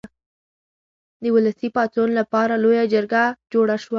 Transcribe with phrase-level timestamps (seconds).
[1.23, 3.89] د ولسي پاڅون لپاره لویه جرګه جوړه شوه.